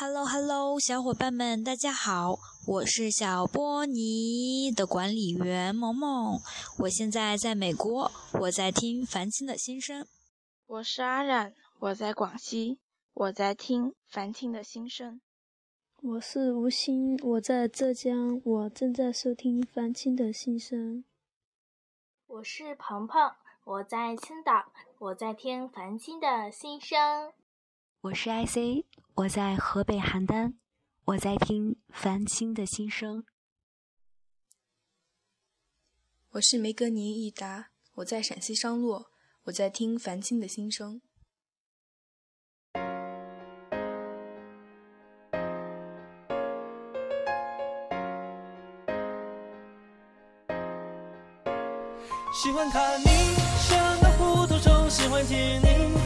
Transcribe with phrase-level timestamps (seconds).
[0.00, 6.40] Hello Hello，小伙伴们，大家好，我是小波尼的管理员萌萌，
[6.78, 8.08] 我现在在美国，
[8.42, 10.06] 我在听樊青的心声。
[10.68, 12.78] 我是阿冉，我在广西，
[13.12, 15.20] 我在听樊青的心声。
[16.00, 21.02] 我是吴昕，我在浙江，我正在收听樊青的心声。
[22.28, 23.32] 我是鹏鹏，
[23.64, 24.70] 我在青岛，
[25.00, 27.32] 我在听樊青的心声。
[28.02, 30.54] 我是 IC，我在河北邯郸，
[31.04, 33.24] 我在听繁星的心声。
[36.30, 39.10] 我是梅格尼益达，我在陕西商洛，
[39.46, 41.02] 我在听繁星的心声。
[52.32, 53.08] 喜欢看你
[53.58, 55.97] 像个糊涂虫，喜欢听你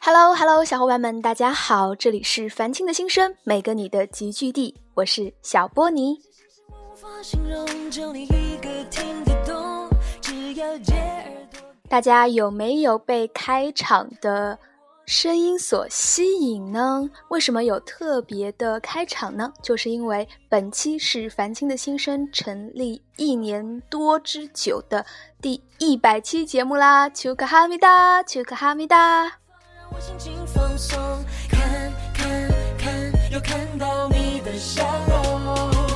[0.00, 6.18] Hello Hello，小伙伴们，大家好，这里是繁星的心声，每个你的集聚地，我是小波尼。
[11.88, 14.58] 大家有没有被开场的
[15.04, 17.10] 声音所吸引呢？
[17.28, 19.52] 为什么有特别的开场呢？
[19.62, 25.04] 就是因为本期是繁星的心声成立一年多之久的
[25.42, 27.10] 第一百期节目啦！
[27.10, 29.37] 丘克哈密达，丘克哈密达。
[30.00, 30.96] 心情放松，
[31.48, 35.18] 看看看，又看到你的笑容。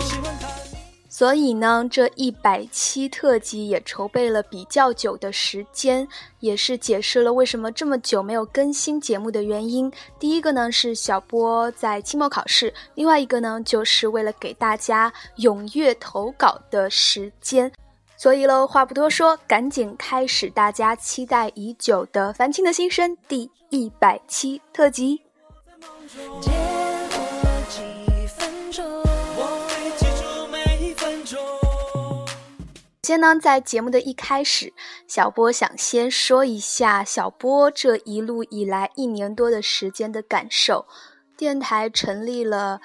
[0.00, 0.76] 喜欢看你。
[1.08, 6.06] 所以呢，这一百期特辑也筹备了比较久的时间，
[6.40, 9.90] 也是解释了为什么这么久没有更新节目的原因。
[10.18, 17.70] 第一个呢是小波在期末考试，另外一个呢就是为了给大家踊跃投稿的时间。
[18.16, 25.22] 所以喽，话不多说，赶紧开始大家期待已久的《繁星的心声》第一百期特辑。
[33.02, 34.74] 首先呢，在节目的一开始，
[35.08, 40.84] 小波想先说一下小波这一路以来一年多的时间的感受。
[41.34, 42.78] 电台成立了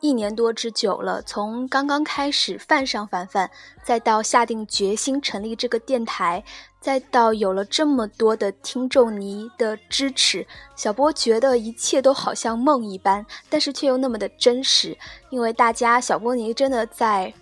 [0.00, 3.50] 一年多之久了，从刚刚开始泛上凡凡，
[3.82, 6.44] 再到下定决心成立这个电台，
[6.80, 14.96] 再到有了这么多的听众你的支持，小波觉得一切都好像梦一般，但是却又那么的真实，
[15.30, 17.32] 因为大家小波尼真的在。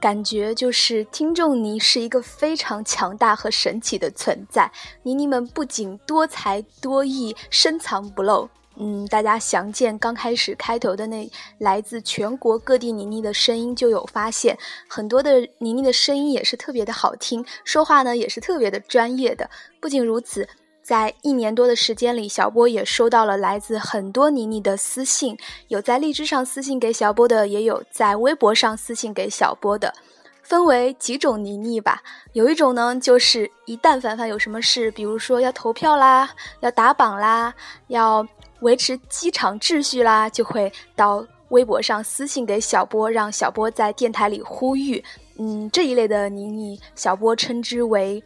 [0.00, 4.68] 感觉就是听众尼是一个非常强大和神奇的存在，
[5.04, 8.50] 妮妮们不仅多才多艺，深藏不露。
[8.84, 19.48] 嗯，大家详见刚开始开头的那来自全国各地妮妮的声音，就有发现很多的妮妮的声音也是特别的好听，说话呢也是特别的专业的。
[19.80, 20.48] 不仅如此，
[20.82, 25.38] 在一年多的时间里，小波也收到了来自很多妮妮的私信，
[25.68, 29.94] 有在荔枝上私信给小波的，也有在微博上私信给小波的，
[30.42, 32.02] 分为几种妮妮吧。
[32.32, 36.28] 有一种呢，就是一旦凡凡有什么事，比如说要投票啦，
[36.58, 37.54] 要打榜啦，
[37.86, 38.26] 要
[38.62, 45.04] 维持机场秩序啦，就会到微博上私信给小波，让小波在电台里呼吁。
[45.36, 48.24] 嗯，这一类的妮妮，小波称之为。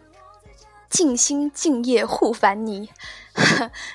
[0.88, 2.88] 尽心敬业护凡妮。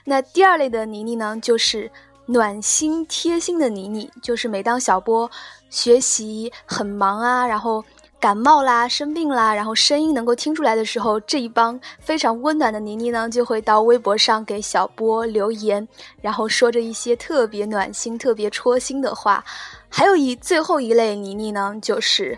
[0.04, 1.90] 那第二类的妮妮呢，就是
[2.26, 5.32] 暖心贴心的妮妮，就是每当小波
[5.70, 7.84] 学习很忙啊，然后
[8.22, 15.86] 感冒啦、生病啦，然后声音能够听出来的时候，这一帮非常温暖的妮妮呢，就会到微博上给小波留言，
[16.22, 19.44] 然后说着一些特别暖心、特别戳心的话。
[19.90, 22.38] 还有一最后一类妮妮呢，就是。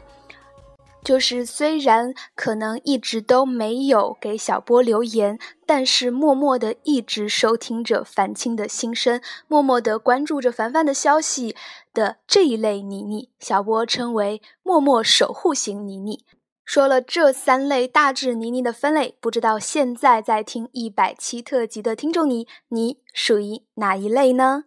[1.03, 11.55] 就是虽然可能一直都没有给小波留言，但是默默的一直收听着凡青的心声，默默的关注着凡凡的消息
[11.93, 16.23] 的这一类妮妮，小波称为默默守护型妮妮。
[16.65, 24.63] 说了这三类大致妮妮的分类，不知道现在在听一百期特辑的听众你，你属于哪一类呢？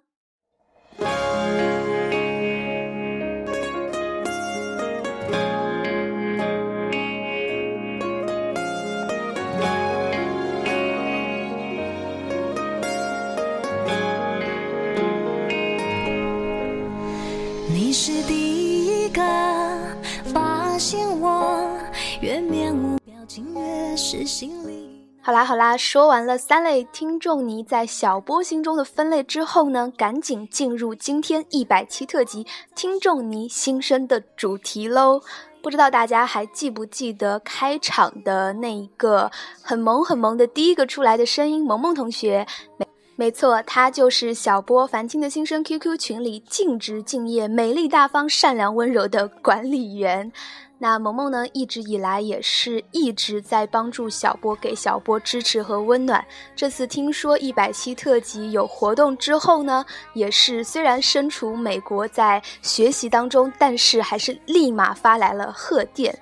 [25.20, 32.46] 好啦好啦，说完了三类听众你在小波心中的分类之后呢，赶紧进入今天一百期特辑
[32.76, 35.20] 听众你心声的主题喽。
[35.60, 39.28] 不知道大家还记不记得开场的那一个
[39.60, 42.46] 很萌很萌的第一个出来的声音，萌萌同学。
[42.76, 42.86] 没
[43.16, 50.30] 没错，他就是小波凡青的新生 QQ 群里尽职敬业、美丽大方、善良温柔的管理员。
[50.78, 56.22] 那萌萌呢，一直以来也是一直在帮助小波，给小波支持和温暖。
[56.54, 66.16] 这次听说一百期特辑有活动之后呢，也是虽然身处美国在学习当中，但是还是立马发来了贺电。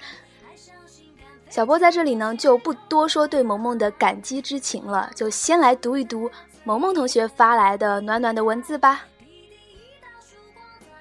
[1.50, 6.30] 小波在这里呢，就不多说对萌萌的感激之情了，就先来读一读
[6.62, 9.04] 萌萌同学发来的暖暖的文字吧。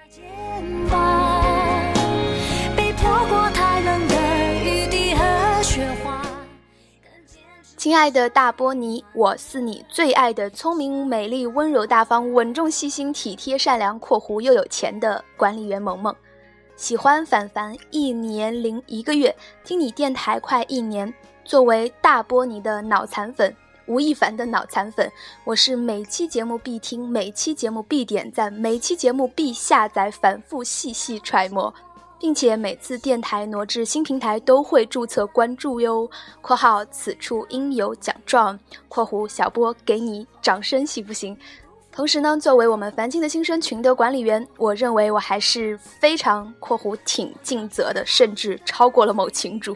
[0.10, 0.24] 肩
[0.90, 1.23] 膀
[7.84, 16.16] 亲爱的大波尼，我是你最爱的聪明、美丽、温柔、大方、稳重、细心、体贴、善良（括弧又有钱）的管理员萌萌。
[16.78, 19.36] 喜欢凡凡一年零一个月，
[19.66, 21.14] 听你电台快一年。
[21.44, 23.54] 作为大波尼的脑残粉，
[23.86, 25.12] 吴亦凡的脑残粉，
[25.44, 31.74] 我是每期节目必听，每期节目必点赞，每期节目必下载，反复细细揣摩。
[32.24, 36.10] 并且每次电台挪至新平台都会注册关注哟。
[36.42, 38.58] （括号此处应有奖状。
[38.88, 41.38] ）（括弧小波给你掌声行不行？）
[41.92, 49.76] 同时呢，作为我们凡青的新生群的管理员，我认为我还是非常（括弧挺尽责的），甚至超过了某群主。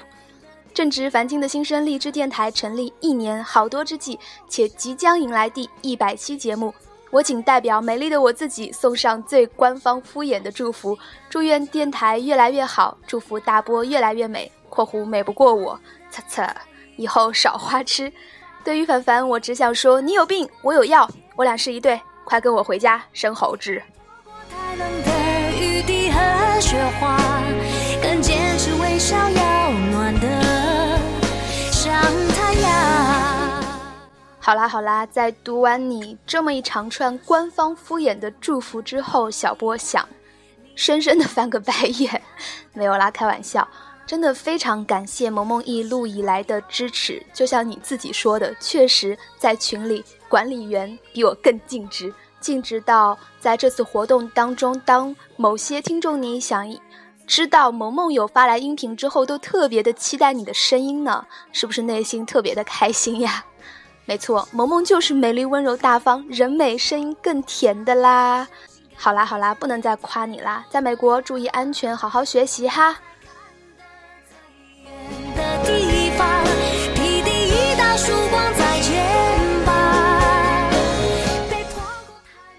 [0.73, 4.17] 正值凡青的新生励志电台成立一年好多之际，
[4.47, 6.73] 且即将迎来第一百期节目。
[7.09, 10.97] 我仅代表美丽的我自己送上最官方敷衍的祝福，
[11.29, 15.79] 祝愿电台越来越好，祝福大波越来越美（括弧美不过我），
[16.11, 16.55] 擦擦，
[16.95, 18.11] 以后少花痴。
[18.63, 23.81] 对于凡凡，我只想说，你有病，我有药，我俩是一对，快跟我回家生猴子。
[26.59, 27.17] 雪花
[28.01, 30.27] 更坚持微笑要暖的
[34.47, 40.07] 好啦好啦，在读完你这么一长串官方敷衍的祝福之后，小波想
[40.73, 42.21] 深深的翻个白眼。
[42.71, 43.67] 没有啦，开玩笑，
[44.05, 47.21] 真的非常感谢萌萌一路以来的支持。
[47.33, 56.73] 就像你自己说的，确实在群里管理员比我更尽职，尽职到在这次活动当中，当某些听众你想
[57.25, 63.43] 知道萌萌有发来音频之后，都特别的期待你的声音呢，是不是内心特别的开心呀？
[64.07, 68.47] 没错，萌萌就是美丽、温柔、大方，人美声音更甜的啦。
[68.95, 72.97] 好啦好啦，不能再夸你啦，在美国注意安全，好好学习哈。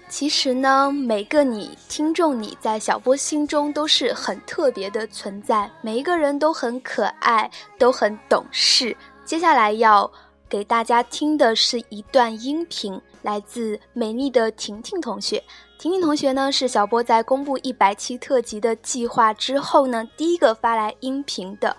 [0.07, 7.49] 其实呢，每个你听众，你在小波心中都是很特别的存在，每一个人都很可爱，
[7.79, 8.95] 都很懂事。
[9.25, 10.11] 接下来要。
[10.49, 15.41] 给大家听的是一段音频，来自美丽的婷婷同学。
[15.77, 21.77] 婷婷同学呢，是小波在公布一百期特辑的计划之后呢，第一个发来音频的。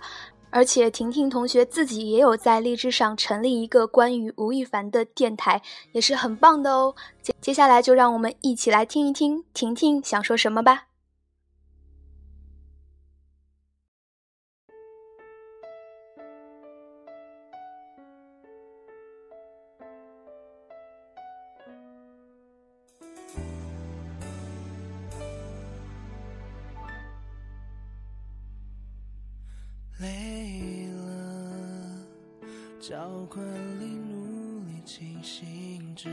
[0.52, 5.60] 而且婷婷同学自己也有在荔枝上成立一个关于吴亦凡的电台，
[5.92, 6.94] 也是很棒的哦。
[7.22, 10.89] 接接下来就让我们一起来听一听婷婷想说什么吧。
[30.00, 32.06] 累了，
[32.80, 33.44] 照管
[33.78, 36.08] 里努力清醒着，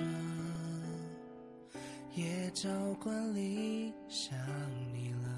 [2.14, 2.70] 也照
[3.02, 4.38] 管里想
[4.94, 5.30] 你了，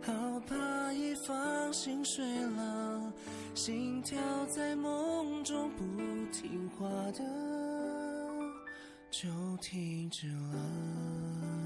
[0.00, 2.24] 好怕一放心睡
[2.56, 3.12] 了，
[3.54, 5.84] 心跳在梦中不
[6.32, 7.22] 听话的
[9.10, 9.28] 就
[9.58, 11.57] 停止了。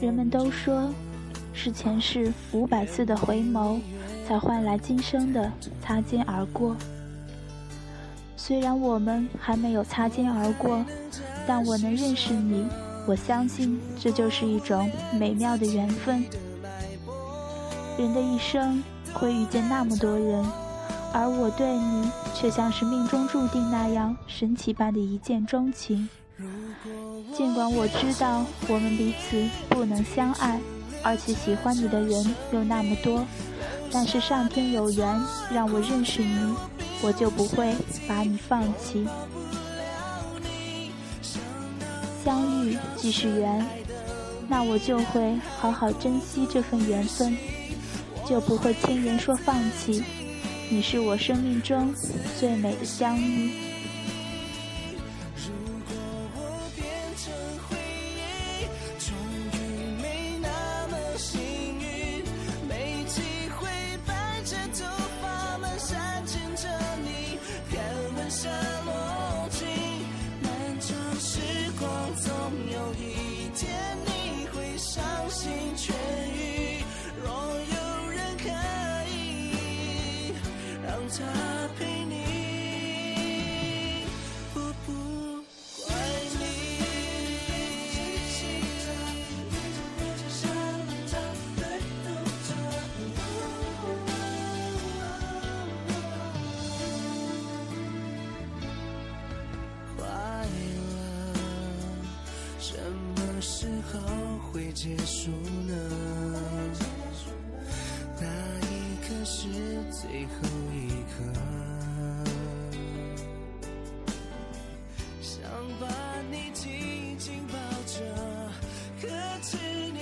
[0.00, 0.88] 人们都说，
[1.52, 3.78] 是前世五百次的回眸，
[4.26, 5.52] 才换来今生的
[5.82, 6.74] 擦肩而过。
[8.34, 10.82] 虽然我们还没有擦肩而过，
[11.46, 12.66] 但我能认识你，
[13.06, 16.24] 我相信这就是一种美妙的缘分。
[17.98, 20.42] 人的一生会遇见那么多人，
[21.12, 26.08] 而我对你却像是命中注定那样神奇般的一见钟情。
[27.36, 30.60] 尽管我知道我们彼此不能相爱，
[31.02, 33.24] 而且喜欢你的人又那么多，
[33.90, 35.20] 但是上天有缘
[35.52, 36.54] 让我认识你，
[37.02, 37.74] 我就不会
[38.06, 39.06] 把你放弃。
[42.24, 43.66] 相遇即是缘，
[44.48, 47.36] 那我就会好好珍惜这份缘分，
[48.28, 50.04] 就不会轻言说放弃。
[50.68, 51.92] 你是我生命中
[52.38, 53.69] 最美的相遇。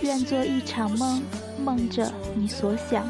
[0.02, 1.22] 愿做一场梦，
[1.64, 3.08] 梦着你所想。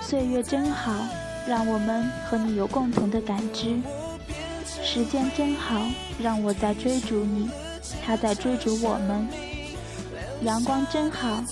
[0.00, 0.92] 岁月真好，
[1.48, 3.76] 让我们和你有共同的感知。
[4.82, 5.80] 时间真好，
[6.20, 7.50] 让我在追逐你。
[8.04, 9.26] 他在追逐我们，
[10.42, 11.42] 阳光真好，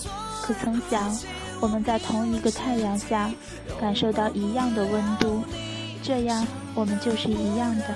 [0.42, 1.16] 可曾想，
[1.60, 3.30] 我们在同一个太阳下，
[3.80, 5.42] 感受到一样的温度，
[6.02, 7.94] 这样我们就是一样的。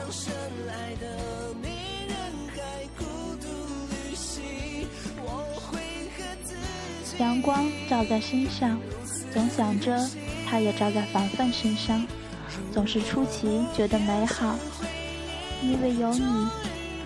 [7.18, 8.78] 阳光照在身上，
[9.32, 10.08] 总想着
[10.46, 12.06] 它也照在凡凡身上，
[12.72, 14.54] 总是出奇觉得美好，
[15.62, 16.48] 因为有你。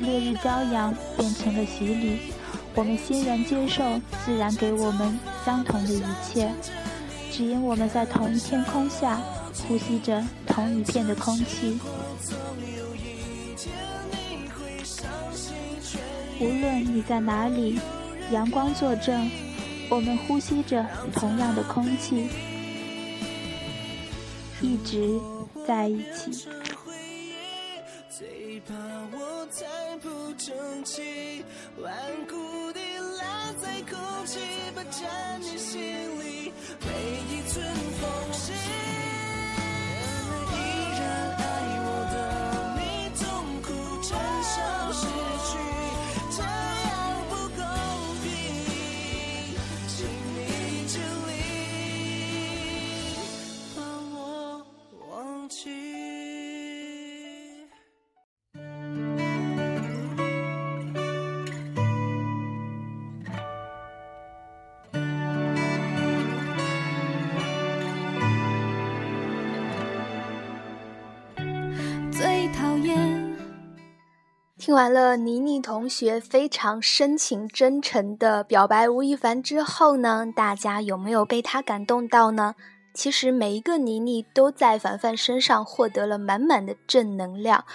[0.00, 2.19] 烈日骄阳变成了洗礼，
[2.75, 3.85] 我们欣然接受
[4.25, 6.50] 自然给我们相同的一切，
[7.31, 9.21] 只因我们在同一天空下
[9.69, 11.78] 呼吸着同一片的空气。
[16.40, 17.78] 无论你在哪里，
[18.33, 19.31] 阳光作证，
[19.91, 22.29] 我们呼吸着同样的空气，
[24.61, 25.21] 一直
[25.67, 26.49] 在一起。
[28.09, 28.75] 最怕
[29.12, 29.47] 我
[30.01, 31.45] 不争气，
[31.79, 31.93] 顽
[32.29, 32.81] 固地
[33.19, 34.39] 拉在空气，
[74.73, 82.55] 听完了倪妮同学非常深情真诚的表白吴亦凡之后呢，大家有没有被他感动到呢？
[82.95, 87.67] 其实每一个倪妮都在凡凡身上获得了满满的正能量。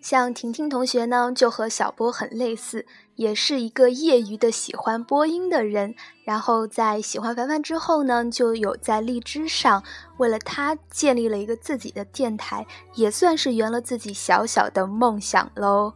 [0.00, 2.86] 像婷婷同学呢，就和小波很类似，
[3.16, 5.94] 也是一个业余的喜欢播音的人。
[6.24, 9.84] 然后在喜欢凡凡之后呢，就有在荔枝上
[10.16, 15.92] 为了他建立了一个自己的电台，也算是圆了自己小小的梦想喽。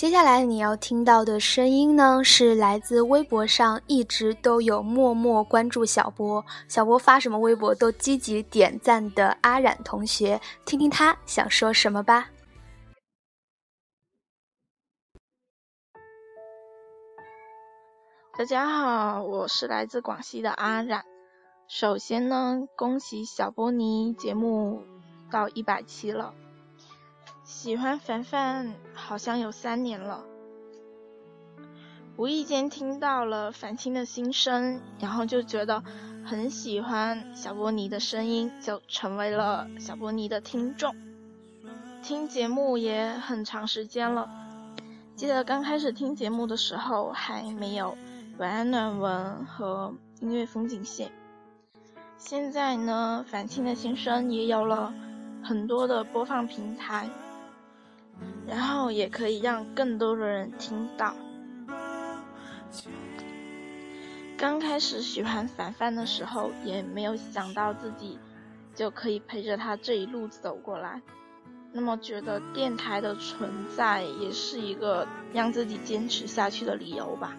[0.00, 12.30] 接下来你要听到的声音呢，是来自微博上一直都有默默关注小波，小波发什么微博都积极点赞的阿冉同学，听听他想说什么吧。
[18.38, 21.04] 大家好，我是来自广西的阿冉。
[21.68, 24.82] 首先呢，恭喜小波尼节目
[25.30, 26.32] 到一百期了。
[27.50, 30.24] 喜欢凡凡好像有三年了，
[32.16, 35.82] 无意间听到了凡青的心声，然后就觉得
[36.24, 40.94] 很喜欢小波尼的声音，就成为了小波尼的听众。
[42.04, 44.30] 听节目也很长时间了，
[45.16, 47.98] 记得刚开始听节目的时候还没有
[48.38, 51.10] 晚安暖文和音乐风景线。
[52.16, 54.94] 现在呢，凡青的心声也有了
[55.42, 57.10] 很多的播放平台，
[58.46, 61.14] 然后也可以让更多的人听到。
[64.36, 68.18] 刚开始喜欢凡凡的时候，也没有想到自己
[68.74, 71.02] 就可以陪着他这一路走过来。
[71.72, 77.36] 那么，觉得电台的存在也是一个让自己坚持下去的理由吧。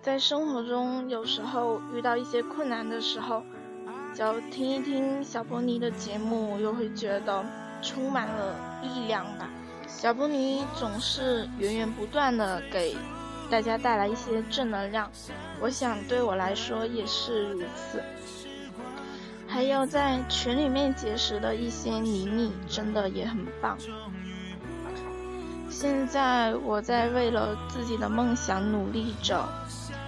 [0.00, 3.42] 在生活中，有时候遇到一些困难的时候，
[4.14, 7.44] 就听一听小波尼的节目，又会觉得
[7.84, 9.48] 充满了力量吧。
[9.86, 12.96] 小布尼总是源源不断的给。
[13.50, 15.08] 大家带来一些正能量，
[15.60, 18.02] 我想对我来说也是如此。
[19.46, 23.76] 还有在群里面结识的一些妮妮，真的也很棒。
[25.68, 29.46] 现在我在为了自己的梦想努力着，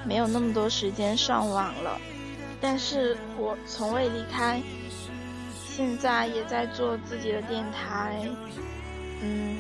[0.07, 2.01] 没有那么多时间上网了，
[2.59, 4.63] 但是我从未离开，
[5.77, 8.27] 现在也在做自己的电台。
[9.21, 9.59] 嗯，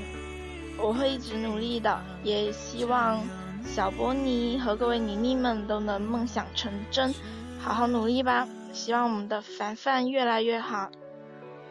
[0.78, 3.20] 我会一直努力的，也希望。
[3.68, 7.12] 小波尼和各位妮妮们都能梦想成真，
[7.58, 8.46] 好好努力吧！
[8.72, 10.88] 希望我们的凡凡越来越好，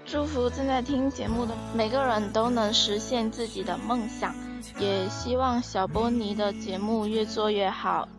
[0.06, 4.36] 祝福正在听节目的每个人都能实现自己的梦想，
[4.78, 8.10] 也希望小波尼的节目越做越好，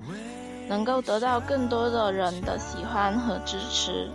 [0.70, 4.10] 能够得到更多的人的喜欢和支持。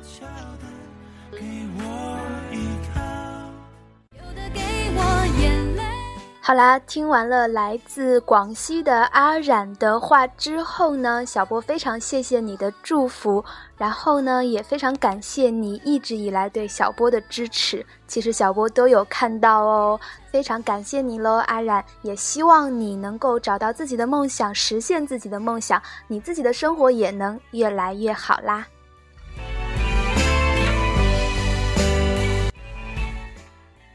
[6.44, 13.42] 好啦，听完了来自广西的阿冉的话之后呢，小波非常谢谢你的祝福，
[13.78, 17.86] 然后呢，也非常感谢你一直以来对小波的支持。
[18.06, 19.98] 其实小波都有看到哦，
[20.30, 21.82] 非常感谢你喽，阿冉。
[22.02, 28.66] 也希望你能够找到自己的梦想，实现自己的梦想，你自己的生活也能越来越好啦。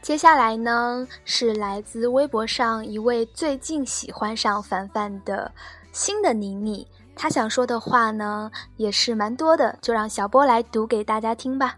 [0.07, 5.51] 接下来呢，是来自微博上一位最近喜欢上凡凡的
[5.91, 11.77] 新的妮妮，她想说的话呢也是蛮多的，就让小波来读给大家听吧。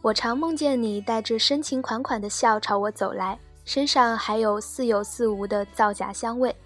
[0.00, 6.56] 我常梦见你带着深情款款的笑朝我走来，身上还有似有似无的造假香味。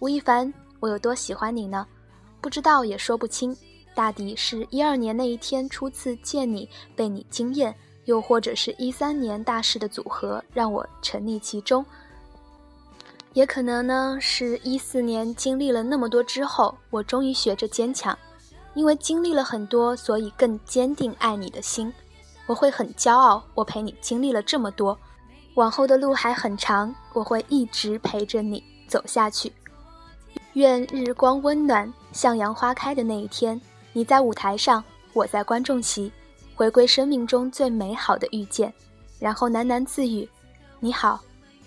[0.00, 1.86] 吴亦凡，我有多喜欢你呢？
[2.40, 3.56] 不知道也说不清，
[3.94, 7.72] 大抵是一二年那一天初次见你，被你惊艳。
[8.04, 11.84] 又或者是一三年大事的组合让我沉溺其中，
[13.32, 18.16] 也可能呢是一四年经历了那么多之后，我终于学着坚强，
[18.74, 21.92] 因为经历了很多，所以更坚定爱你的心。
[22.46, 24.98] 我会很骄傲，我陪你经历了这么多，
[25.54, 29.52] 往后的路还很长，我会一直陪着你走下去。
[30.52, 33.60] 愿日光温暖，向阳花开的那一天，
[33.94, 36.12] 你在舞台上，我在观众席。
[36.56, 38.72] 回归生命中最美好的遇见，
[39.18, 40.28] 然后喃喃自语
[40.78, 41.20] ：“你好，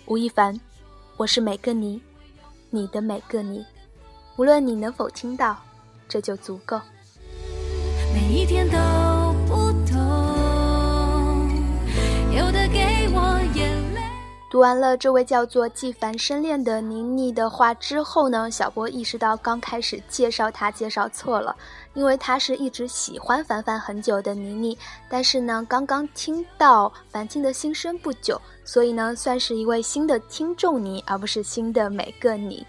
[0.06, 0.58] 吴亦凡，
[1.18, 2.00] 我是每个你，
[2.70, 3.64] 你的每个你，
[4.36, 5.58] 无论你能否听到，
[6.08, 6.80] 这就足够。”
[8.14, 8.78] 每一天都
[9.46, 9.98] 不同，
[12.34, 13.77] 有的给我眼。
[14.50, 21.54] 读完了这位叫做纪凡深恋的妮妮的话之后呢，小波意识到刚开始介绍她介绍错了。
[21.94, 32.64] 因为他是一直喜欢凡凡很久的妮妮，但是呢，刚刚听到凡青的心声不久，所以呢，算是一位新的听众你，而不是新的每个你，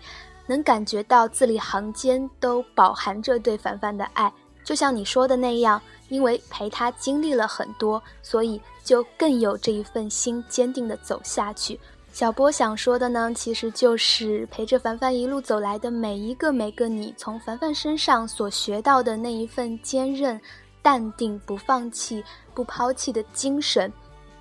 [0.47, 4.33] 能感觉到字里行间都饱含着对凡凡的爱，
[4.69, 11.79] 就像你说的那样，因为陪他经历了很多，所以就更有这一份心，坚定的走下去。
[12.13, 20.39] 小波想说的呢，其实就是陪着凡凡一路走来的每一个每个你，从凡凡身上所学到的那一份坚韧、
[20.83, 23.91] 淡定、不放弃、不抛弃的精神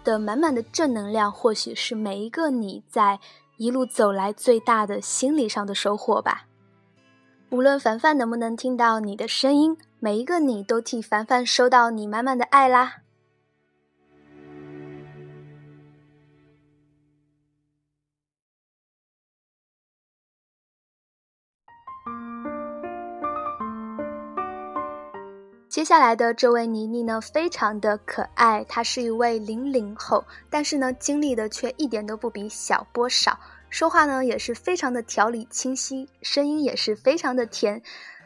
[0.04, 3.18] 的满满的正能量，或许是每一个你在
[3.56, 6.47] 一路走来最大的心理上的收获吧。
[7.50, 12.96] 无论凡凡能不能听到你的声音，每一个你都替凡凡收到你满满的爱啦。
[25.70, 28.62] 接下来的这位妮妮呢，非常的可爱。
[28.64, 33.38] 她是一位零零后，但是呢，经历的却一点都不比小波少。
[33.70, 37.83] 说话呢，也是非常的条理清晰，声音也是非常的甜。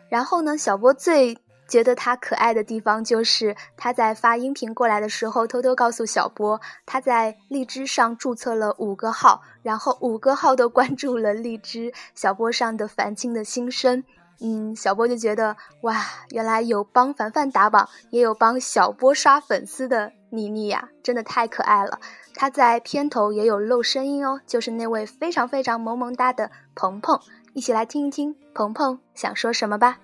[0.09, 1.37] 然后呢，小波最
[1.69, 14.05] 觉得他可爱的地方，就是他在发音频过来的时候，偷偷告诉小波，他在荔枝上注册了五个号，然后五个号都关注了荔枝小波上的凡青的心声。
[14.41, 22.01] 嗯，小波就觉得哇，原来有帮凡凡打榜，也有帮小波刷粉丝的妮妮呀，真的太可爱了。
[22.35, 27.21] 她在片头也有露声音哦，就是那位非常非常萌萌哒的鹏鹏，
[27.53, 29.99] 一起来听一听鹏鹏想说什么吧。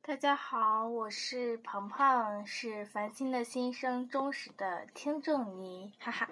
[0.00, 6.28] 大家好，我是鹏鹏，是繁星的新生忠实的听众你，哈哈。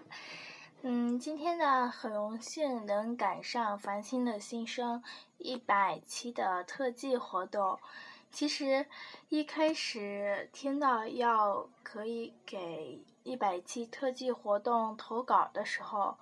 [0.83, 5.03] 嗯，今天呢，很荣幸能赶上繁星的新生
[5.39, 7.81] 一百期的特技活动。
[8.31, 8.87] 其实
[9.29, 16.17] 一开始听到要可以给一百期特技活动投稿的时候，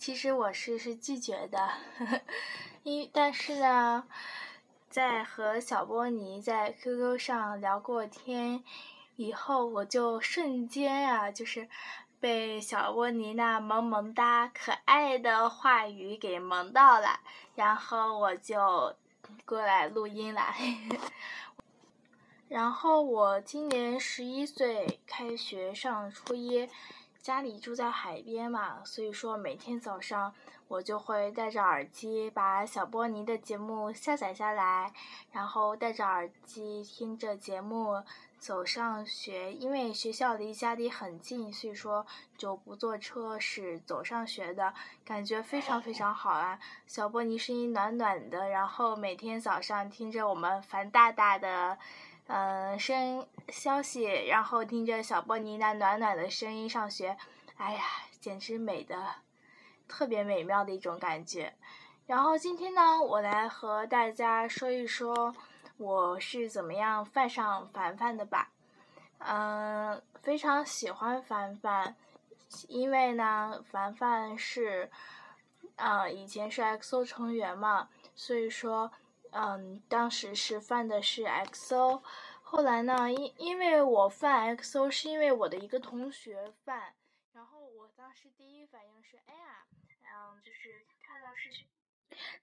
[0.00, 1.70] 其实我是是拒绝的，
[2.82, 4.04] 因但是呢。
[4.88, 8.64] 在和小波尼在 QQ 上聊过天
[9.14, 11.68] 以后，我就瞬间啊，就是
[12.18, 17.20] 被小波尼那萌萌哒、可爱的话语给萌到了，
[17.54, 18.96] 然后我就
[19.44, 20.42] 过来录音了。
[22.48, 26.68] 然后我今年十一岁，开学上初一，
[27.22, 30.32] 家里住在海边嘛，所以说每天早上。
[30.70, 34.92] 我就会戴着耳机把小波尼的节目下载下来，
[35.32, 38.00] 然后戴着耳机听着节目
[38.38, 39.52] 走上学。
[39.52, 42.06] 因为学校离家里很近，所以说
[42.38, 44.72] 就不坐车，是走上学的，
[45.04, 46.56] 感觉非常非常好啊！
[46.86, 51.76] 小波尼声音暖暖的，然后每天早上听着我们樊大大的，
[52.32, 57.16] 嗯声消息，然后听着小波尼那暖暖的声音上学，
[57.56, 57.82] 哎呀，
[58.20, 58.96] 简直美的。
[59.88, 61.52] 特别美妙的一种感觉，
[62.06, 65.34] 然后今天呢，我来和大家说一说
[65.78, 68.52] 我是怎么样犯上凡凡的吧。
[69.18, 71.96] 嗯，非常喜欢凡凡，
[72.68, 74.88] 因为呢，凡凡是，
[75.74, 78.92] 啊，以前是 XO 成员嘛，所以说，
[79.32, 82.02] 嗯，当时是犯的是 XO，
[82.42, 86.94] 后来呢，因因为我犯 XO 是因为我的一个同学犯，
[87.32, 89.66] 然后我当时第一反应是，哎呀。
[90.12, 91.64] 嗯就是看到是。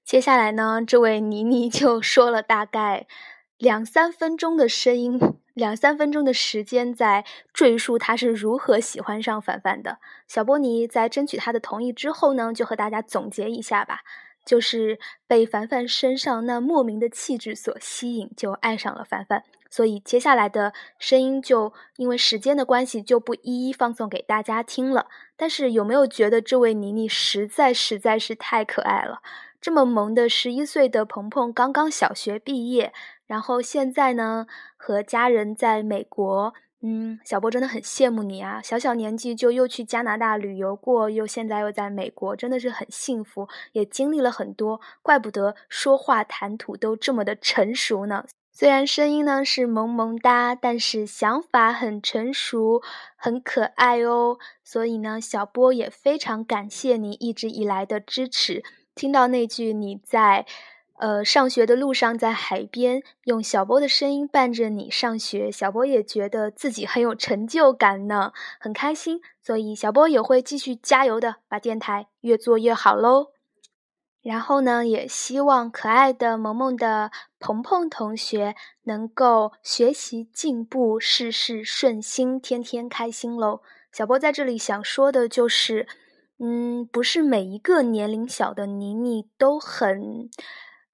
[0.04, 3.06] 接下来呢，这位妮妮就说了大概
[3.58, 5.20] 两三分钟的声音，
[5.54, 10.00] 两三分钟的时间在赘述她是如何喜欢上凡凡的。
[10.28, 14.02] 小波尼在争取他的同意之后呢，就和大家总结一下吧，
[14.48, 19.44] 就是被凡凡身上那莫名的气质所吸引，就爱上了凡凡。
[19.70, 25.08] 所以接下来的声音就因为时间的关系就不一一放送给大家听了。
[25.36, 29.22] 但是有没有觉得这位妮妮实在实在是太可爱了？
[29.60, 32.94] 这么萌的十一岁的鹏鹏刚刚小学毕业，
[33.26, 36.54] 然后现在呢和家人在美国。
[36.82, 38.62] 嗯，小波真的很羡慕你啊！
[38.62, 48.26] 小小年纪就又去加拿大旅游过，又现在又在美国，真的是很幸福，也经历了很多，怪不得说话谈吐都这么的成熟呢。
[48.52, 52.82] 虽然声音呢是萌萌哒，但是想法很成熟，
[53.16, 54.38] 很可爱哦。
[54.64, 58.64] 所以呢，小波也非常感谢你一直以来的支持。
[58.96, 60.46] 听到那句你在，
[60.98, 69.22] 呃，上学的路上在海边用小波的声音伴着你上学，小波也觉得自己很有成就感呢，很开心。
[69.44, 73.28] 所以小波也会继续加油的，把电台越做越好喽。
[74.24, 83.62] 然后呢，也希望可爱的萌萌的鹏鹏同学能够学习进步，事事顺心，天天开心喽。
[83.92, 85.88] 小波在这里想说的就是，
[86.40, 90.30] 嗯，不是每一个年龄小的妮妮都很。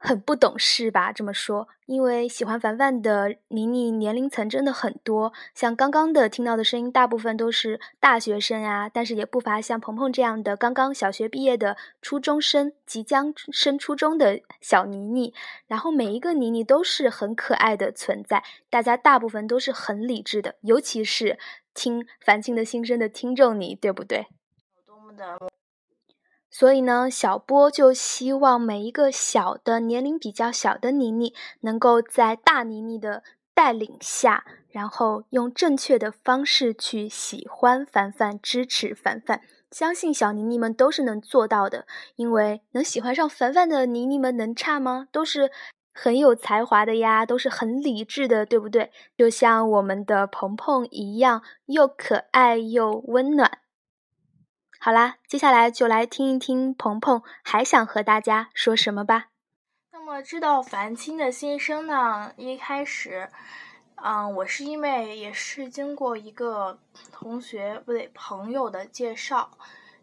[0.05, 1.13] 很不懂事吧？
[1.13, 15.33] 这么说，因为喜欢凡凡的妮妮年龄层真的很多，像刚刚的听到的声音，大部分都是大学生呀，但是也不乏像鹏鹏这样的刚刚小学毕业的初中生，即将升初中的小妮妮。
[15.67, 21.39] 然后每一个妮妮都是很可爱的存在，大家大部分都是很理智的，尤其是
[21.73, 24.27] 听凡青的心声的听众你，对不对？
[24.85, 25.39] 多么的。
[26.55, 33.23] 所以呢，小波就希望每一个小的年龄比较小的妮妮，能够在大妮妮的
[33.55, 39.41] 带领下，然后用正确的方式去喜欢凡凡，支持凡凡。
[39.71, 41.87] 相信小妮妮们都是能做到的，
[42.17, 45.07] 因为能喜欢上凡凡的妮妮们能差吗？
[45.11, 45.49] 都是
[45.91, 48.91] 很有才华的呀，都是很理智的，对不对？
[49.17, 53.62] 就像我们的鹏鹏一样，又可爱又温暖。
[54.85, 59.27] 好啦，接下来就来听一听鹏鹏还想和大家说什么吧。
[59.93, 62.33] 那么知道樊青的心声呢？
[62.35, 63.29] 一开始。
[63.95, 66.77] 嗯，我是因为也是经过一个
[67.13, 69.51] 同学不对朋友的介绍，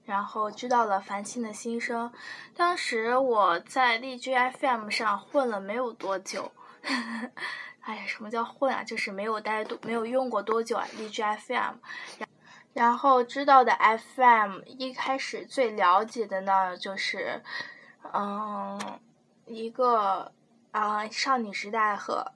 [0.07, 2.11] 然后知道了樊青的心声。
[2.57, 6.51] 当时我在荔枝 FM 上混了没有多久，
[7.85, 8.83] 哎呀，什么叫混啊？
[8.83, 10.87] 就是没有待多，没有用过多久啊。
[10.97, 11.75] 荔枝 FM，
[12.72, 17.42] 然后知道的 FM，一开始最了解的呢，就是
[18.12, 18.80] 嗯，
[19.46, 20.33] 一个
[20.70, 22.33] 啊少女时代和。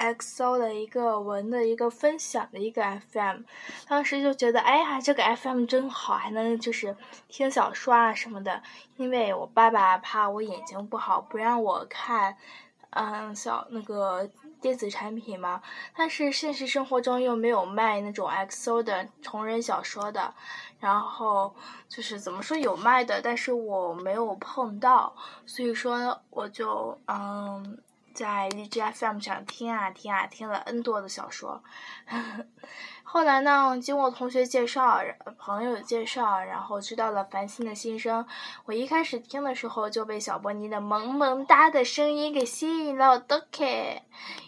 [0.00, 3.42] XO 的一个文的一个分享的一个 FM，
[3.86, 6.96] 当时就觉得，哎呀，这个 FM 真好，还能就是
[7.28, 8.62] 听小说啊什么的。
[8.96, 12.34] 因为我爸爸怕我眼睛不好，不让我看，
[12.92, 14.26] 嗯，小那个
[14.60, 15.62] 电子产品嘛。
[15.96, 20.34] 但是现实生活中又没有卖那种 XO 的同人小说的，
[20.78, 21.54] 然后
[21.88, 25.14] 就是怎么说有卖的，但是我没有碰到，
[25.46, 27.78] 所以说我就嗯。
[28.12, 31.62] 在 DJFM 上听啊听啊，听了 N 多的小说。
[32.06, 32.44] 呵 呵
[33.12, 35.00] 后来呢，经过同学介绍、
[35.36, 38.24] 朋友介绍，然后知道了繁星的心声。
[38.66, 44.02] 我一开始听的时候就被小波尼的萌萌哒的声音给吸引了，都 K。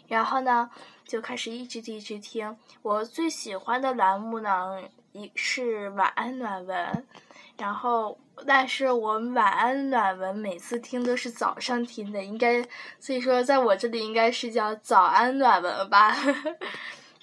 [0.07, 0.70] 然后呢，
[1.05, 2.57] 就开始一直一直听。
[2.83, 7.05] 我最喜欢的栏目呢，一是晚安暖文。
[7.59, 12.64] 然后，但是我晚安暖文每次听都是早上听的，应该
[13.01, 16.12] 所以说在我这里应该是叫早安暖文吧。
[16.12, 16.57] 呵 呵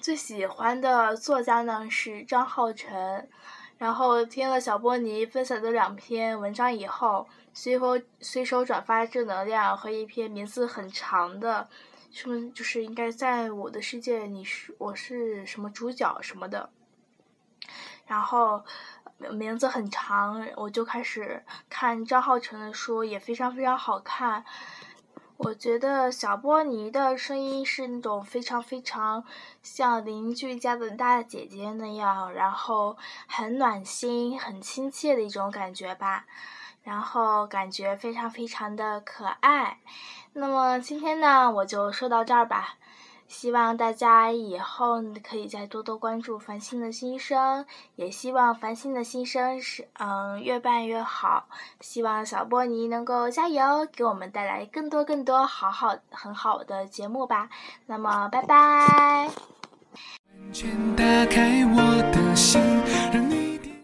[0.00, 3.28] 最喜欢的作家呢是张浩辰，
[3.76, 11.68] 然后听了小波尼分享的两篇文章以后，随手随手转发正能量和一篇名字很长的，
[12.10, 16.70] 什么就是应该在我的世界你是我是什么主角什么的，
[18.06, 18.64] 然后。
[19.32, 24.42] 名字很长，我就开始看张浩辰的书，也非常非常好看。
[25.42, 29.24] 我觉得小波尼的声音是那种非常非常
[29.62, 36.26] 像邻居家的大姐姐那样，然后很暖心、很亲切的一种感觉吧。
[36.82, 39.78] 然后感觉非常非常的可爱。
[40.34, 42.76] 那么今天呢，我就说到这儿吧。
[43.30, 47.64] 希望大家以后可以再多多关注繁星的新生，
[47.94, 51.46] 也希望繁星的新生是嗯越办越好。
[51.80, 57.48] 希望小波尼能够加油，给我们带来更多更多好好很好的节目吧。
[57.86, 59.30] 那么，拜拜。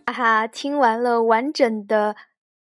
[0.07, 2.17] 哈哈，听完了完整的。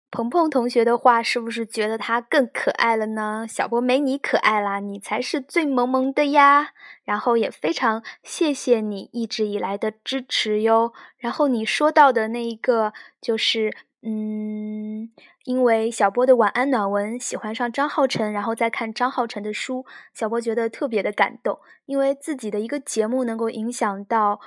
[0.10, 3.46] 鹏鹏同学的话，是不是觉得他更可爱了呢？
[3.48, 6.70] 小波没你可爱啦，你才是最萌萌的呀！
[7.04, 10.94] 然后也非常谢谢你一直以来的支持哟。
[11.18, 15.12] 然后你说到的那一个，就是嗯，
[15.44, 24.40] 因为小波的晚安暖文喜欢上张浩辰，然后再看张浩辰的书，小波觉得特别的感动，因为自己的一个节目能够影响到。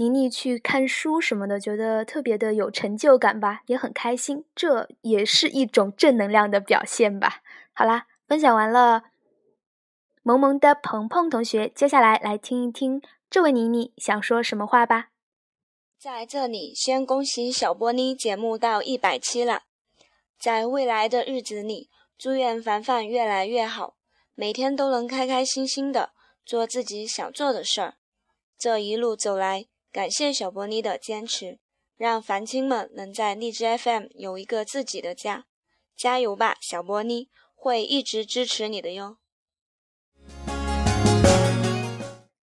[0.00, 7.42] 妮妮去看书什么的，觉得特别的有成就感吧，也很开心，这也是一种正能量的表现吧。
[7.72, 9.02] 好啦，分享完了，
[10.22, 15.08] 萌萌的鹏鹏同学，接下来来听一听这位妮妮想说什么话吧。
[15.98, 19.62] 在这里，先恭喜小波妮节目到一百期了，
[20.38, 23.96] 在未来的日子里，祝愿凡凡越来越好，
[24.36, 26.12] 每天都能开开心心的
[26.46, 27.94] 做自己想做的事儿。
[28.56, 29.66] 这一路走来。
[29.90, 31.58] 感谢小波妮的坚持，
[31.96, 35.46] 让凡青们能在荔枝 FM 有一个自己的家。
[35.96, 39.16] 加油吧，小波妮，会一直支持你的哟。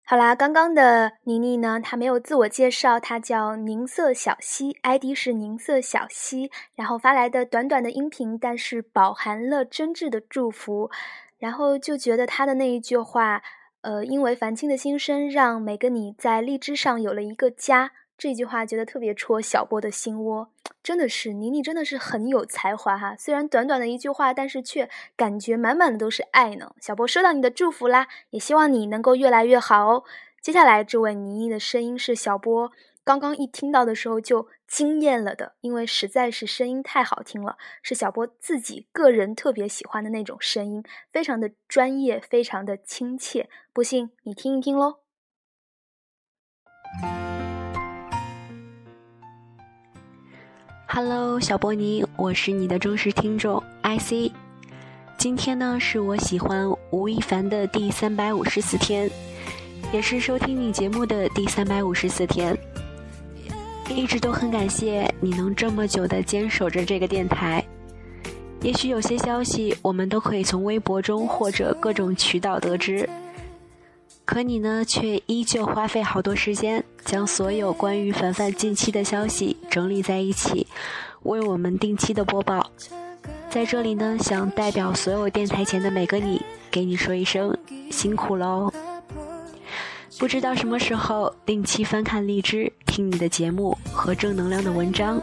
[0.04, 10.88] 好啦，刚刚的妮妮呢，她没有自我介绍，她叫宁色小溪，ID 是宁色小溪，然后发来的短短的音频，但是饱含了真挚的祝福，
[11.38, 13.42] 然后就觉得她的那一句话。
[13.82, 17.92] 呃，因为繁青的心声，让每个你在荔枝上有了一个家。
[18.16, 20.48] 这句话觉得特别戳小波的心窝，
[20.80, 23.16] 真的是妮妮真的是很有才华哈。
[23.18, 26.72] 虽然短短的一句话，但是却感觉满满的都是爱呢。
[26.80, 30.04] 小波收到你的祝福啦，也希望你能够越来越好哦。
[30.40, 32.70] 接下来这位妮妮的声音是小波。
[33.02, 40.82] 刚刚一听到的时候就惊艳了的，因为实在是声音太好听了，是小波自己个人特别喜欢的那种声音，
[41.12, 43.50] 非常的专业，非常的亲切。
[43.74, 45.00] 不信你听一听喽。
[50.86, 54.32] Hello，小波尼，我是你的忠实听众 IC。
[55.18, 59.10] 今天呢，是我喜欢吴亦凡的第三百五十四天，
[59.92, 62.56] 也是收听你节目的第三百五十四天。
[63.94, 67.64] 一直都很感谢你能这么久的坚守着这个电台。
[68.60, 73.08] 也许有些消息我们都可以从微博中或者各种渠道得知，
[74.24, 80.66] 可你呢，却依旧花费好多时间将所有关于凡凡近期的消息整理在一起，
[81.24, 82.70] 为我们定期的播报。
[83.50, 87.56] 在这里呢，想代表所有电台前的每个你，给你说一声
[87.90, 88.72] 辛苦喽。
[90.18, 95.20] 不知道什么时候定期翻看荔枝，听你的节目和正能量的文章，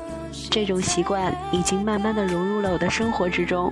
[0.50, 3.72] 这种习惯已经慢慢的融入了我的生活之中。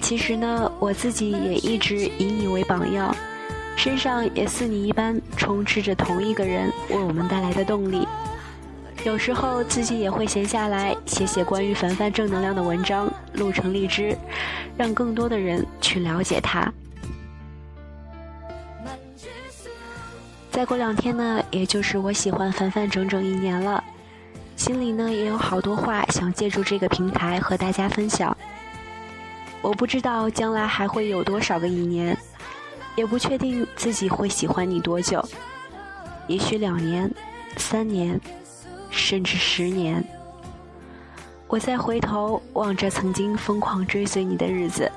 [0.00, 3.14] 其实呢，我自己也一直以你为榜样，
[3.76, 8.06] 身上也似你一般充斥着同一个人为我们带来的动力。
[9.04, 14.16] 有时候自己也会闲下来写写关于凡凡正能量的文章，录成荔枝，
[14.76, 16.72] 让更多的人去了解他。
[20.58, 23.84] 再过两天呢，也就是我喜欢凡凡整整一年了，
[24.56, 28.36] 心里呢也有好多话想借助这个平台和大家分享。
[29.62, 32.18] 我不知道将来还会有多少个一年，
[32.96, 35.24] 也不确定自己会喜欢你多久，
[36.26, 37.08] 也许两年、
[37.56, 38.20] 三年，
[38.90, 40.04] 甚至十年。
[41.46, 44.90] 我再回头望着曾经疯狂追随你的日子，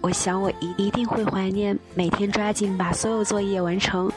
[0.00, 4.10] 我想我一一定会怀念每天抓紧把所有作业完成。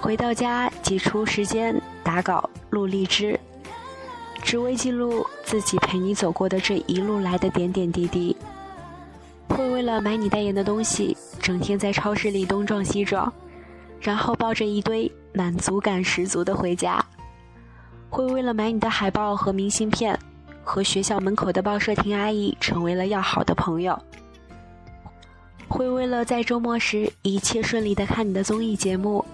[0.00, 3.38] 回到家，挤出时间打稿录荔枝，
[4.42, 8.34] 只为记录自己陪你走过的这一路来的点点滴滴。
[9.48, 13.30] 会为了买你代言的东西，整天在超市里东撞西撞，
[14.00, 17.04] 然后抱着一堆满足感十足的回家。
[18.08, 20.16] 会为了买你的海报和明信片，
[20.62, 24.00] 和学校门口的报社亭阿姨成为了要好的朋友。
[25.66, 29.24] 会为了在周末时一切顺利的看你的综艺节目。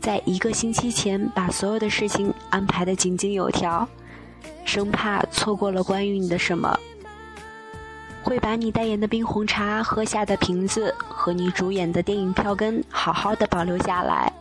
[0.00, 3.88] 在一个星期前，把所有的事情安排的井井有条，
[4.64, 6.78] 生怕错过了关于你的什么。
[8.22, 14.32] 会把你代言的冰红茶喝下的瓶子和你主演的电影票根好好的保留下来。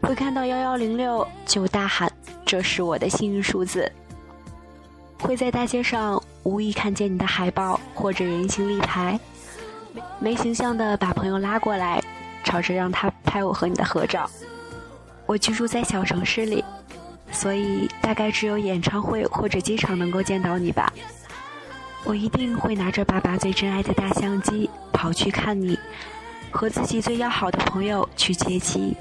[0.00, 2.10] 会看到幺幺零六就大喊
[2.44, 3.90] 这是我的幸运数字。
[5.20, 9.20] 会在大街上无意看见你的海报或者人形立牌，
[10.18, 11.99] 没形象的把朋友拉过来，
[12.50, 14.28] 吵着让他拍我和你的合照。
[15.24, 16.64] 我居住在小城市里，
[17.30, 20.92] 所以大概只有演唱会或者机场能够见到你吧。
[22.02, 25.78] 我一定会拿着爸爸最珍爱的大相机跑去看你，
[26.50, 28.96] 和自己最要好的朋友去接机，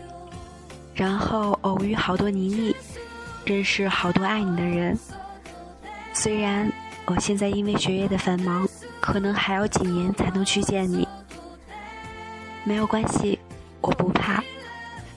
[0.93, 2.75] 然后偶遇好多妮妮，
[3.45, 4.95] 认识好多爱你的人。
[6.13, 6.71] 虽然
[7.05, 8.67] 我现在因为学业的繁忙，
[9.01, 11.07] 可能还要几年才能去见你，
[12.63, 13.39] 没有关系，
[13.81, 14.43] 我不怕。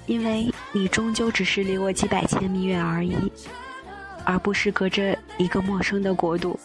[0.06, 3.16] 因为你终究只是离我几百千米远而已，
[4.24, 6.58] 而不是隔着一个陌生的国度。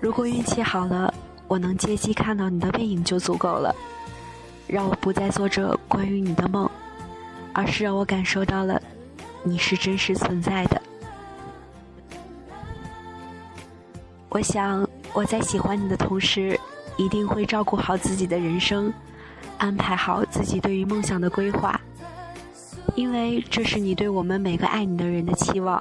[0.00, 1.12] 如果运气好了，
[1.46, 3.74] 我能借机看到你的背影就足够了，
[4.66, 6.68] 让我不再做着关于你的梦，
[7.52, 8.80] 而是让我感受到了
[9.44, 10.82] 你是真实存在的。
[14.28, 16.58] 我想我在喜欢你的同时，
[16.96, 18.92] 一定会照顾好自己的人生，
[19.58, 21.80] 安排好自己对于梦想的规划。
[22.94, 25.80] 因为这是你对我们每个爱你的人的期望。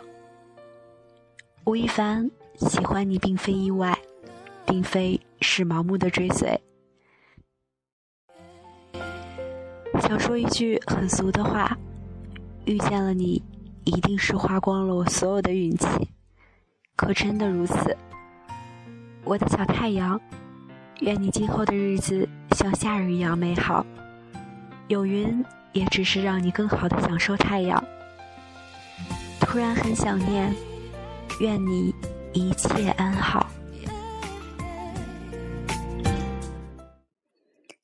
[1.63, 3.98] 吴亦凡喜欢你并非意外，
[4.66, 6.60] 并非是盲目的追随。
[10.02, 11.76] 想说一句很俗的话：
[12.66, 13.42] 遇见了你，
[13.84, 15.88] 一定是花光了我所有的运气。
[16.96, 17.98] 可真的如此？
[19.24, 20.20] 我的小太阳，
[21.00, 23.86] 愿你今后的日子像夏日一样美好。
[24.88, 25.43] 有云。
[25.73, 27.83] 也只是让你更好的享受太阳。
[29.39, 30.51] 突然很想念，
[31.39, 31.93] 愿你
[32.33, 33.45] 一切安好。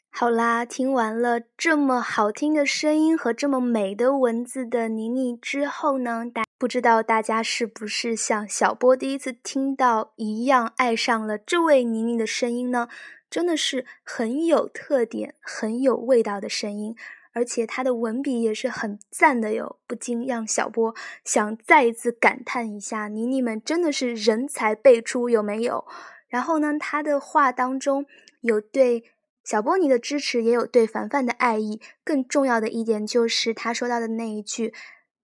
[0.10, 12.88] 好啦，听完了这么好听的声音和这么美的文字的妮妮之后呢，大不知道大家是不是像小波第一次听到一样爱上了这位妮妮的声音呢？
[13.34, 16.96] 真的是很有特点、很有味道的声音。
[17.32, 20.94] 而且他的文笔也是很赞的哟，不禁让小波
[21.26, 25.84] 想再一次感叹一下：妮妮们真的是人才辈出，有没有？
[26.28, 28.06] 然后呢，他的话当中
[28.42, 29.06] 有对
[29.44, 31.82] 小波尼的支持，也有对凡凡的爱意。
[32.04, 34.72] 更重要的一点就是他说到的那一句：“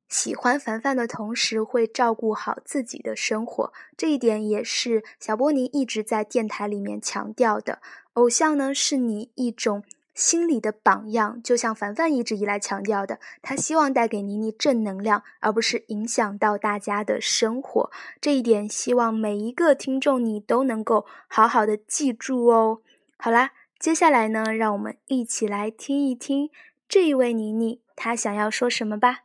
[0.10, 7.80] 喜欢凡凡的同时，会照顾好自己的生活，这一点也是小波尼一直在电台里面强调的。
[8.14, 9.84] 偶像呢，是你一种
[10.16, 17.92] 心理的榜样，就像凡凡一直以来强调的，他希望带给妮妮正能量，而不是影响到大家的生活。
[18.20, 22.82] 这一点，希望每一个听众你都能够好好的记住哦。
[23.16, 26.50] 好啦，接下来呢，让我们一起来听一听
[26.90, 29.20] 这一位妮妮她想要说什么吧。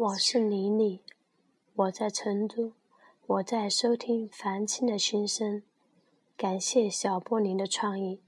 [0.00, 1.02] 我是妮妮，
[1.74, 2.72] 我在成都，
[3.26, 5.62] 我在收听繁星的心声。
[6.38, 8.22] 感谢小波林的创意，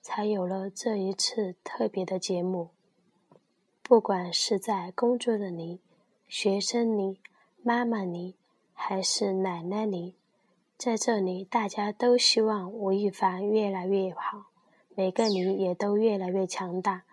[0.00, 2.70] 才有了这一次特别的节目。
[3.84, 5.78] 不管是在工作的你、
[6.26, 7.20] 学生你、
[7.62, 8.34] 妈妈你，
[8.74, 10.16] 还是奶奶你，
[10.76, 14.46] 在这里大家都希望吴亦凡越来越好，
[14.96, 17.04] 每个你也都越来越强大。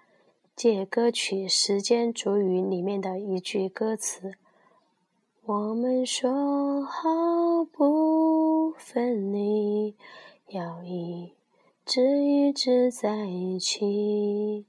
[0.60, 4.34] 借歌曲《时间煮雨》里面的一句歌词
[5.46, 9.96] ：“我们说好不分离，
[10.48, 11.34] 要一
[11.86, 14.66] 直一直在一起。”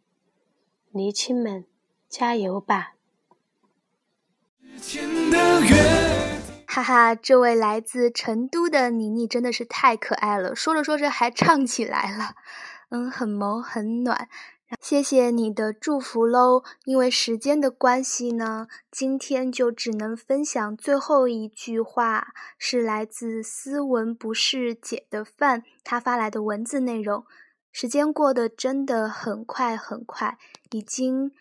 [0.92, 1.64] 离亲们，
[2.08, 2.94] 加油吧！
[6.68, 12.36] 哈哈，这位来自成都的妮妮真的是太可爱了，说着说着还唱起来了，
[12.90, 14.28] 嗯，很萌很暖。
[14.78, 16.62] 谢谢你的祝福喽！
[16.84, 27.24] 因为时间的关系呢，今天就只能分享最后一句话，是来自斯文不是姐的饭他发来的文字内容。
[27.72, 30.38] 时间过得真的很快很快，
[30.70, 31.32] 已经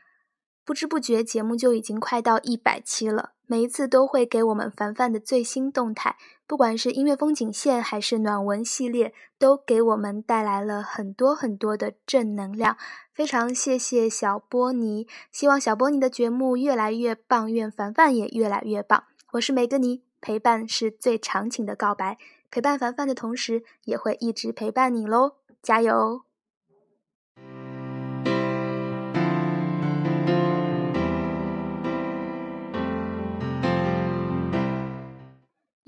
[0.66, 3.34] 不知不觉节目就已经快到一百期了。
[3.46, 12.78] 每一次都会给我们凡凡的最新动态，不管是音乐风景线还是暖文系列，都给我们带来了很多很多的正能量。
[13.20, 19.04] 非常谢谢小波尼，希望小波尼的节目越来越棒，愿凡凡也越来越棒。
[19.34, 22.18] 我是梅格尼，陪伴是最长情的告白，
[22.50, 26.22] 陪伴凡凡的同时，也会一直陪伴你喽，加油！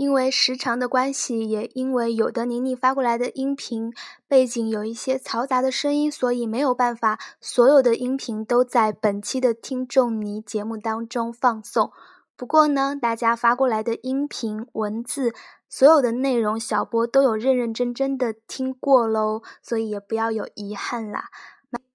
[0.02, 3.94] 因为时长的关系，也因为有的妮妮发过来的音频
[4.28, 11.92] 背景有一些嘈杂的声音，所以没有办法所有的音频都在本期的听众你节目当中放送。
[12.36, 15.36] 不过呢，大家发过来的音频文字，
[15.70, 21.26] 所有的内容小波都有认认真真的听过喽，所以也不要有遗憾啦。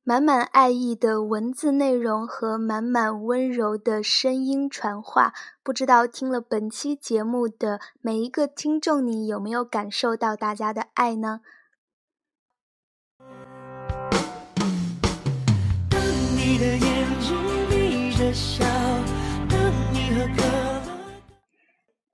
[0.09, 5.35] 满满爱意的文字内容和满满温柔的声音传话，
[5.65, 11.41] 不知道听了本期节目的每一个听众，你有没有感受到大家的爱呢？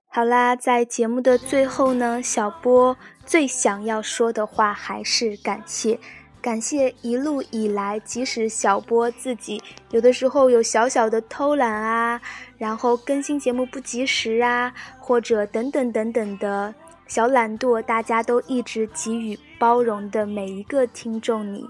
[0.07, 5.99] 好啦，在节目的最后呢，小波最想要说的话还是感谢。
[6.43, 12.21] 感谢一路以来，即使小波自己有的时候有小小的偷懒啊，
[12.57, 16.75] 然后更新节目不及时啊，或者等等等等的
[17.07, 21.65] 小懒惰，大家都一直给予包容的每一个听众，你，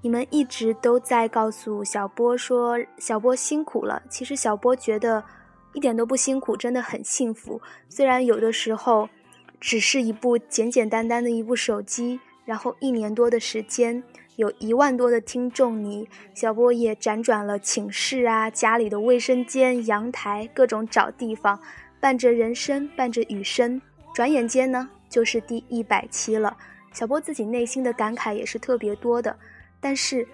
[0.00, 4.02] 你们一直都在告诉小波说小波辛苦了。
[4.08, 5.22] 其实小波觉得
[5.74, 7.60] 一点都不辛苦，真的很幸福。
[7.90, 9.06] 虽然有的时候
[9.60, 12.20] 只是一部简简单单的一部手机。
[12.46, 14.04] 然后一年多的时间，
[14.36, 21.60] 有一万多的听众，你小波也辗转了寝室啊、家里的卫生间、阳台，各种找地方，
[22.00, 23.80] 伴着人声，伴着雨声。
[24.12, 26.56] 转眼间呢，就是第一百期了。
[26.92, 29.36] 小波自己内心的感慨也是特别多的，
[29.80, 30.26] 但是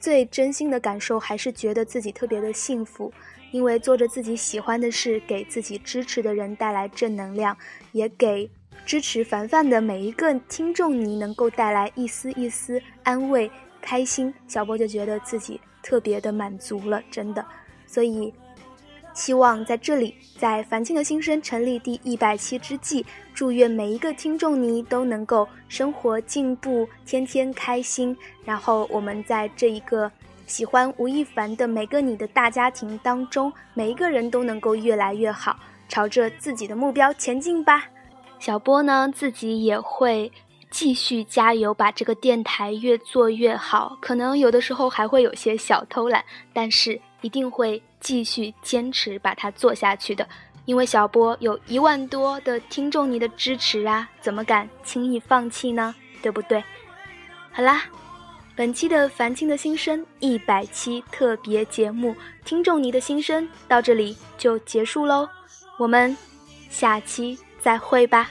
[0.00, 3.12] 最真心的感受还是觉得自己特别的幸福，
[3.52, 7.56] 因为做着自己喜欢的事，给自己支持的人带来正能量，
[7.92, 8.50] 也给。
[8.88, 13.50] 支持凡凡的每一个听众，你能够带来一丝一丝安慰、
[13.82, 17.44] 开心，小波就觉得自己特别的满足了，真的。
[17.86, 18.32] 所以，
[19.12, 28.16] 希望在这里，在凡青的新生成立第一百期之际，祝愿每一个听众你都能够生活进步，天天开心。
[28.42, 30.10] 然后，我们在这一个
[30.46, 35.58] 喜欢吴亦凡的每个你的大家庭当中，每一个人都能够越来越好，
[35.90, 37.84] 朝着自己的目标前进吧。
[38.38, 40.30] 小波呢，自己也会
[40.70, 43.96] 继续加油，把这个电台越做越好。
[44.00, 50.26] 可能有的时候还会有些小偷懒，但是一定会继续坚持把它做下去的。
[50.66, 55.94] 因为小波有一万多的听众你的支持啊，怎么敢轻易放弃呢？
[56.22, 56.62] 对不对？
[57.50, 57.84] 好啦，
[58.54, 62.12] 本期的《凡青的心声》一百期特别节目
[62.44, 65.26] 《听众你的心声》到这里就结束喽，
[65.78, 66.14] 我们
[66.68, 68.30] 下期再会吧。